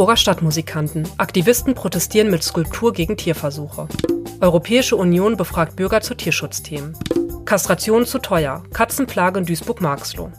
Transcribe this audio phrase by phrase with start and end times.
[0.00, 1.06] Hamburger Stadtmusikanten.
[1.18, 3.86] Aktivisten protestieren mit Skulptur gegen Tierversuche.
[4.40, 6.96] Europäische Union befragt Bürger zu Tierschutzthemen.
[7.44, 8.62] Kastration zu teuer.
[8.72, 10.32] Katzenplage in Duisburg-Marxloh.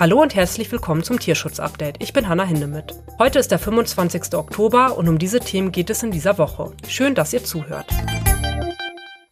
[0.00, 2.02] Hallo und herzlich willkommen zum Tierschutz-Update.
[2.02, 2.86] Ich bin Hanna Hindemith.
[3.20, 4.34] Heute ist der 25.
[4.34, 6.72] Oktober und um diese Themen geht es in dieser Woche.
[6.88, 7.86] Schön, dass ihr zuhört.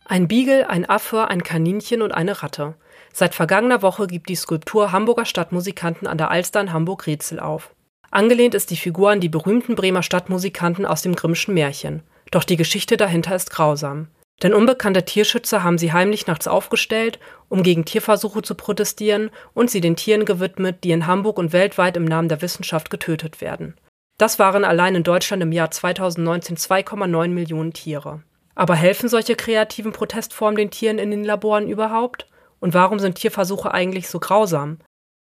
[0.04, 2.74] Ein Beagle, ein Affe, ein Kaninchen und eine Ratte.
[3.12, 7.74] Seit vergangener Woche gibt die Skulptur Hamburger Stadtmusikanten an der Alster in Hamburg Rätsel auf.
[8.12, 12.02] Angelehnt ist die Figur an die berühmten Bremer Stadtmusikanten aus dem Grimmschen Märchen.
[12.30, 14.08] Doch die Geschichte dahinter ist grausam.
[14.42, 19.80] Denn unbekannte Tierschützer haben sie heimlich nachts aufgestellt, um gegen Tierversuche zu protestieren und sie
[19.80, 23.76] den Tieren gewidmet, die in Hamburg und weltweit im Namen der Wissenschaft getötet werden.
[24.18, 28.22] Das waren allein in Deutschland im Jahr 2019 2,9 Millionen Tiere.
[28.54, 32.28] Aber helfen solche kreativen Protestformen den Tieren in den Laboren überhaupt?
[32.60, 34.80] Und warum sind Tierversuche eigentlich so grausam?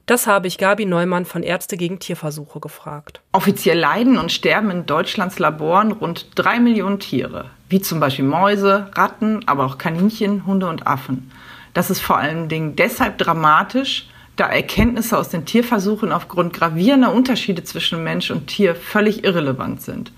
[0.10, 3.22] Das habe ich Gabi Neumann von Ärzte gegen Tierversuche gefragt.
[3.32, 8.90] Offiziell leiden und sterben in Deutschlands Laboren rund drei Millionen Tiere, wie zum Beispiel Mäuse,
[8.96, 11.30] Ratten, aber auch Kaninchen, Hunde und Affen.
[11.76, 17.64] Das ist vor allen Dingen deshalb dramatisch, da Erkenntnisse aus den Tierversuchen aufgrund gravierender Unterschiede
[17.64, 20.12] zwischen Mensch und Tier völlig irrelevant sind.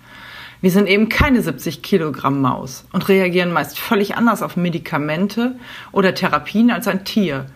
[0.62, 5.58] Wir sind eben keine 70 Kilogramm Maus und reagieren meist völlig anders auf Medikamente
[5.92, 7.48] oder Therapien als ein Tier–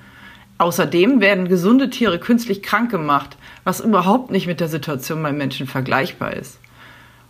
[0.57, 5.67] Außerdem werden gesunde Tiere künstlich krank gemacht, was überhaupt nicht mit der Situation beim Menschen
[5.67, 6.59] vergleichbar ist.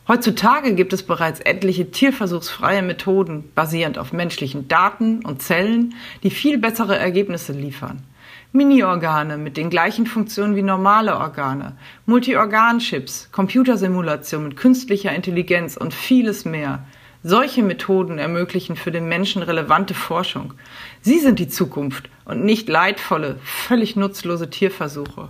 [0.07, 6.59] Heutzutage gibt es bereits etliche tierversuchsfreie Methoden basierend auf menschlichen Daten und Zellen, die viel
[6.59, 8.03] bessere Ergebnisse liefern.
[8.51, 16.45] Mini-Organe mit den gleichen Funktionen wie normale Organe, Multi-Organ-Chips, Computersimulation mit künstlicher Intelligenz und vieles
[16.45, 16.85] mehr.
[17.27, 20.53] Solche Methoden ermöglichen für den Menschen relevante Forschung.
[21.01, 25.29] Sie sind die Zukunft und nicht leidvolle, völlig nutzlose Tierversuche.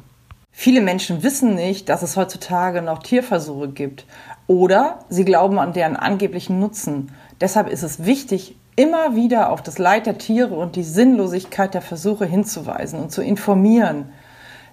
[0.52, 4.06] Viele Menschen wissen nicht, dass es heutzutage noch Tierversuche gibt
[4.46, 7.14] oder sie glauben an deren angeblichen Nutzen.
[7.40, 11.82] Deshalb ist es wichtig, immer wieder auf das Leid der Tiere und die Sinnlosigkeit der
[11.82, 14.10] Versuche hinzuweisen und zu informieren.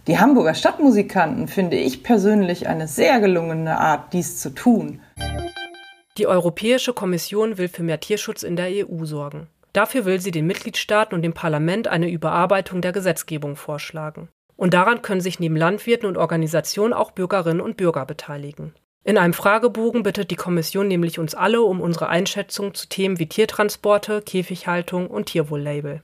[0.08, 4.98] Die Hamburger Stadtmusikanten finde ich persönlich eine sehr gelungene Art, dies zu tun.
[6.18, 9.46] Die Europäische Kommission will für mehr Tierschutz in der EU sorgen.
[9.72, 14.28] Dafür will sie den Mitgliedstaaten und dem Parlament eine Überarbeitung der Gesetzgebung vorschlagen.
[14.56, 18.74] Und daran können sich neben Landwirten und Organisationen auch Bürgerinnen und Bürger beteiligen.
[19.04, 23.26] In einem Fragebogen bittet die Kommission nämlich uns alle um unsere Einschätzung zu Themen wie
[23.26, 26.02] Tiertransporte, Käfighaltung und Tierwohllabel.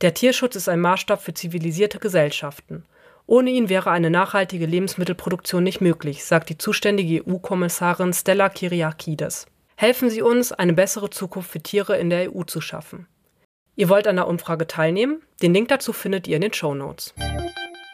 [0.00, 2.84] Der Tierschutz ist ein Maßstab für zivilisierte Gesellschaften
[3.28, 9.46] ohne ihn wäre eine nachhaltige Lebensmittelproduktion nicht möglich, sagt die zuständige EU-Kommissarin Stella Kyriakides.
[9.76, 13.06] Helfen Sie uns, eine bessere Zukunft für Tiere in der EU zu schaffen.
[13.76, 15.20] Ihr wollt an der Umfrage teilnehmen?
[15.42, 17.12] Den Link dazu findet ihr in den Show Notes.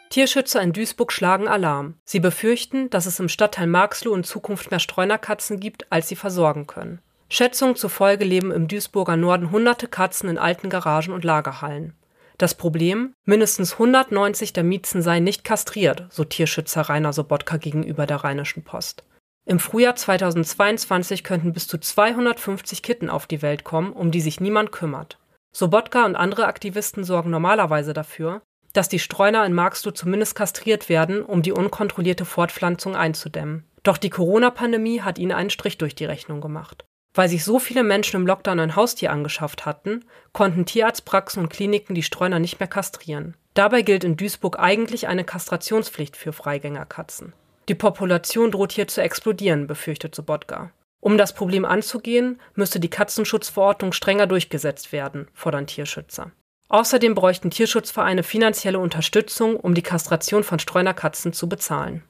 [0.09, 1.95] Tierschützer in Duisburg schlagen Alarm.
[2.05, 6.65] Sie befürchten, dass es im Stadtteil Marxloh in Zukunft mehr Streunerkatzen gibt, als sie versorgen
[6.65, 7.01] können.
[7.27, 11.93] Schätzungen zufolge leben im Duisburger Norden hunderte Katzen in alten Garagen und Lagerhallen.
[12.37, 13.13] Das Problem?
[13.23, 19.03] Mindestens 190 der Miezen seien nicht kastriert, so Tierschützer Rainer Sobotka gegenüber der Rheinischen Post.
[19.45, 24.41] Im Frühjahr 2022 könnten bis zu 250 Kitten auf die Welt kommen, um die sich
[24.41, 25.17] niemand kümmert.
[25.55, 28.41] Sobotka und andere Aktivisten sorgen normalerweise dafür,
[28.73, 33.63] dass die Streuner in Marxloh zumindest kastriert werden, um die unkontrollierte Fortpflanzung einzudämmen.
[33.83, 36.84] Doch die Corona-Pandemie hat ihnen einen Strich durch die Rechnung gemacht.
[37.15, 40.03] Weil sich so viele Menschen im Lockdown ein Haustier angeschafft hatten,
[40.33, 43.35] konnten Tierarztpraxen und Kliniken die Streuner nicht mehr kastrieren.
[43.53, 47.31] Dabei gilt in Duisburg eigentlich eine Kastrationspflicht für Freigängerkatzen.
[47.69, 50.71] Die Population droht hier zu explodieren, befürchtet Sobotka.
[50.99, 56.31] Um das Problem anzugehen, müsste die Katzenschutzverordnung strenger durchgesetzt werden, fordern Tierschützer.
[56.67, 62.03] Außerdem bräuchten Tierschutzvereine finanzielle Unterstützung, um die Kastration von Streunerkatzen zu bezahlen.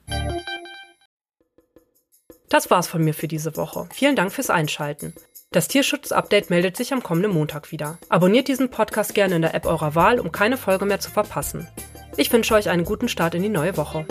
[2.50, 3.88] Das war's von mir für diese Woche.
[3.94, 5.14] Vielen Dank fürs Einschalten.
[5.52, 7.98] Das Tierschutz-Update meldet sich am kommenden Montag wieder.
[8.10, 11.68] Abonniert diesen Podcast gerne in der App eurer Wahl, um keine Folge mehr zu verpassen.
[12.18, 14.06] Ich wünsche euch einen guten Start in die neue Woche.